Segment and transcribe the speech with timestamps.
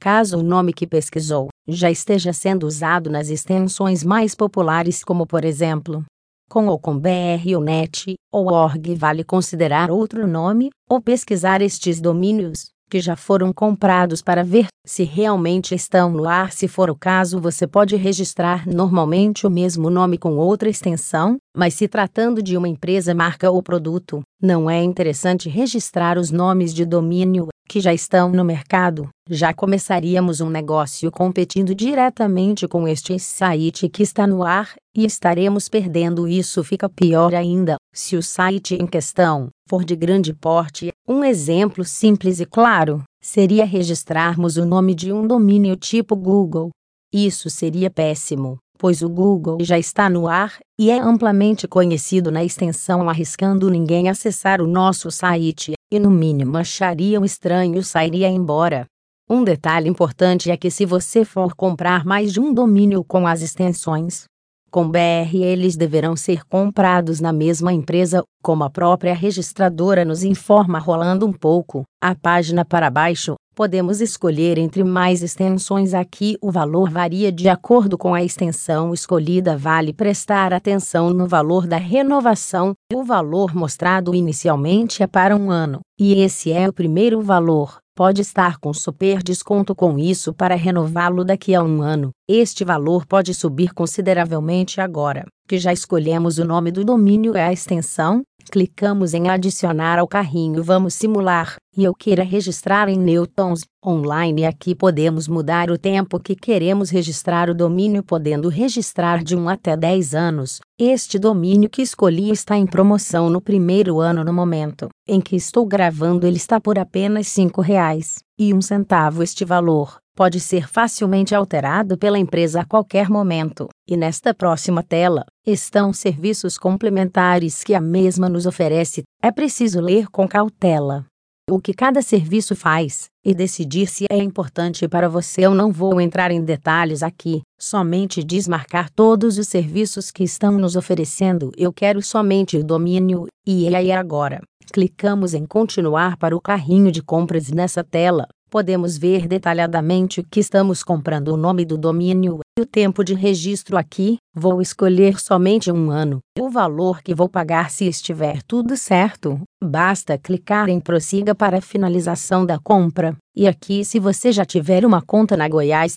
[0.00, 5.44] Caso o nome que pesquisou já esteja sendo usado nas extensões mais populares, como por
[5.44, 6.02] exemplo,
[6.48, 12.00] com ou com BR ou NET ou ORG, vale considerar outro nome ou pesquisar estes
[12.00, 16.50] domínios que já foram comprados para ver se realmente estão no ar.
[16.50, 21.74] Se for o caso, você pode registrar normalmente o mesmo nome com outra extensão, mas
[21.74, 26.86] se tratando de uma empresa, marca ou produto, não é interessante registrar os nomes de
[26.86, 29.08] domínio que já estão no mercado.
[29.30, 35.68] Já começaríamos um negócio competindo diretamente com este site que está no ar e estaremos
[35.68, 36.26] perdendo.
[36.26, 40.90] Isso fica pior ainda se o site em questão for de grande porte.
[41.08, 46.70] Um exemplo simples e claro seria registrarmos o nome de um domínio tipo Google.
[47.14, 52.42] Isso seria péssimo, pois o Google já está no ar e é amplamente conhecido na
[52.42, 58.86] extensão, arriscando ninguém acessar o nosso site, e no mínimo acharia um estranho sairia embora.
[59.28, 63.42] Um detalhe importante é que se você for comprar mais de um domínio com as
[63.42, 64.24] extensões
[64.70, 70.78] com BR, eles deverão ser comprados na mesma empresa, como a própria registradora nos informa
[70.78, 73.34] rolando um pouco a página para baixo.
[73.60, 76.34] Podemos escolher entre mais extensões aqui.
[76.40, 79.54] O valor varia de acordo com a extensão escolhida.
[79.54, 82.72] Vale prestar atenção no valor da renovação.
[82.90, 88.22] O valor mostrado inicialmente é para um ano, e esse é o primeiro valor pode
[88.22, 92.12] estar com super desconto com isso para renová-lo daqui a um ano.
[92.26, 97.52] Este valor pode subir consideravelmente agora, que já escolhemos o nome do domínio e a
[97.52, 100.62] extensão, clicamos em adicionar ao carrinho.
[100.62, 104.44] Vamos simular, e eu queira registrar em newtons, online.
[104.44, 109.76] Aqui podemos mudar o tempo que queremos registrar o domínio podendo registrar de 1 até
[109.76, 110.60] 10 anos.
[110.78, 115.66] Este domínio que escolhi está em promoção no primeiro ano no momento em que estou
[115.66, 116.26] gravando.
[116.26, 121.96] Ele está por apenas R$ 5,00 e um centavo este valor pode ser facilmente alterado
[121.96, 123.68] pela empresa a qualquer momento.
[123.88, 129.02] E nesta próxima tela estão serviços complementares que a mesma nos oferece.
[129.22, 131.06] É preciso ler com cautela
[131.50, 135.46] o que cada serviço faz e decidir se é importante para você.
[135.46, 140.76] Eu não vou entrar em detalhes aqui, somente desmarcar todos os serviços que estão nos
[140.76, 141.50] oferecendo.
[141.56, 144.42] Eu quero somente o domínio, e aí agora.
[144.70, 150.40] Clicamos em continuar para o carrinho de compras nessa tela podemos ver detalhadamente o que
[150.40, 154.18] estamos comprando, o nome do domínio e o tempo de registro aqui.
[154.34, 159.40] Vou escolher somente um ano, o valor que vou pagar se estiver tudo certo.
[159.62, 163.16] Basta clicar em prossiga para finalização da compra.
[163.36, 165.96] E aqui, se você já tiver uma conta na Goiás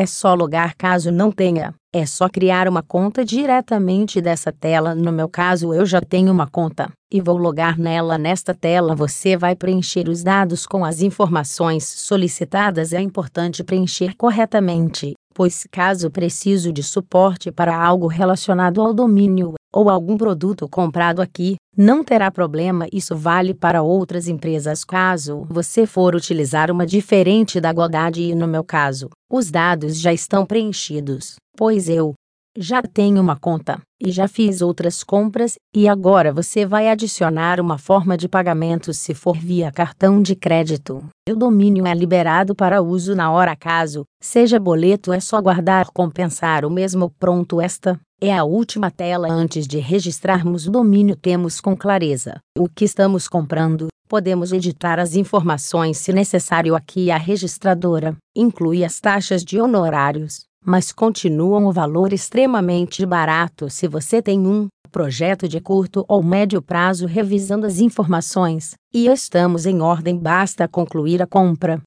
[0.00, 1.74] é só logar caso não tenha.
[1.92, 4.94] É só criar uma conta diretamente dessa tela.
[4.94, 8.16] No meu caso, eu já tenho uma conta e vou logar nela.
[8.16, 12.94] Nesta tela, você vai preencher os dados com as informações solicitadas.
[12.94, 19.90] É importante preencher corretamente, pois caso preciso de suporte para algo relacionado ao domínio ou
[19.90, 22.86] algum produto comprado aqui, não terá problema.
[22.92, 28.46] Isso vale para outras empresas caso você for utilizar uma diferente da Godaddy e no
[28.46, 32.12] meu caso, os dados já estão preenchidos, pois eu
[32.58, 37.78] já tenho uma conta e já fiz outras compras e agora você vai adicionar uma
[37.78, 41.02] forma de pagamento se for via cartão de crédito.
[41.30, 46.66] O domínio é liberado para uso na hora caso seja boleto é só guardar compensar
[46.66, 49.28] o mesmo pronto esta é a última tela.
[49.30, 53.88] Antes de registrarmos o domínio temos com clareza o que estamos comprando.
[54.08, 56.74] Podemos editar as informações se necessário.
[56.74, 63.70] Aqui a registradora inclui as taxas de honorários mas continuam o valor extremamente barato.
[63.70, 69.64] Se você tem um projeto de curto ou médio prazo revisando as informações, e estamos
[69.64, 71.80] em ordem, basta concluir a compra.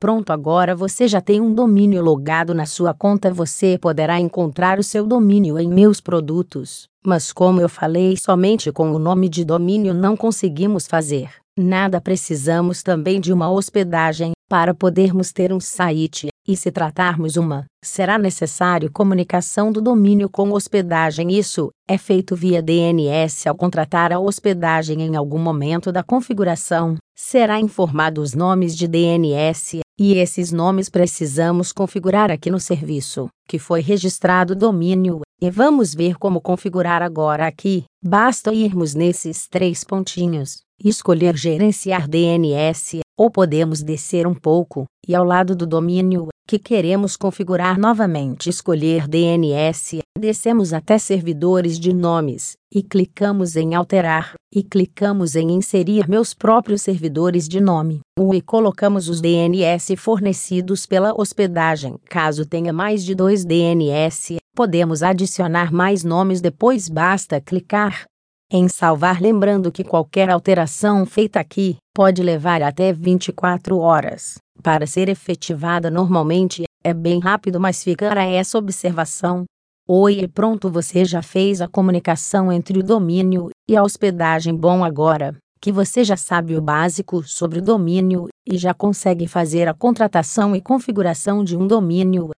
[0.00, 4.82] Pronto, agora você já tem um domínio logado na sua conta, você poderá encontrar o
[4.82, 6.88] seu domínio em meus produtos.
[7.04, 12.82] Mas como eu falei, somente com o nome de domínio não conseguimos fazer nada, precisamos
[12.82, 18.90] também de uma hospedagem para podermos ter um site e se tratarmos uma, será necessário
[18.90, 21.36] comunicação do domínio com hospedagem.
[21.36, 26.94] Isso é feito via DNS ao contratar a hospedagem em algum momento da configuração.
[27.14, 33.58] Será informado os nomes de DNS e esses nomes precisamos configurar aqui no serviço, que
[33.58, 37.84] foi registrado domínio, e vamos ver como configurar agora aqui.
[38.04, 45.24] Basta irmos nesses três pontinhos, escolher gerenciar DNS, ou podemos descer um pouco, e ao
[45.24, 48.48] lado do domínio, que queremos configurar novamente.
[48.48, 56.08] Escolher DNS, descemos até servidores de nomes, e clicamos em alterar, e clicamos em inserir
[56.08, 58.00] meus próprios servidores de nome,
[58.32, 61.96] e colocamos os DNS fornecidos pela hospedagem.
[62.08, 66.40] Caso tenha mais de dois DNS, podemos adicionar mais nomes.
[66.40, 68.06] Depois basta clicar
[68.50, 75.08] em salvar lembrando que qualquer alteração feita aqui pode levar até 24 horas para ser
[75.08, 79.44] efetivada normalmente, é bem rápido mas ficará essa observação.
[79.86, 84.84] Oi e pronto você já fez a comunicação entre o domínio e a hospedagem bom
[84.84, 89.74] agora, que você já sabe o básico sobre o domínio, e já consegue fazer a
[89.74, 92.30] contratação e configuração de um domínio,